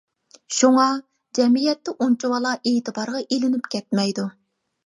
شۇڭا، 0.59 0.85
جەمئىيەتتە 1.39 1.95
ئۇنچىۋالا 2.05 2.55
ئېتىبارغا 2.71 3.25
ئېلىنىپ 3.27 3.73
كەتمەيدۇ. 3.77 4.27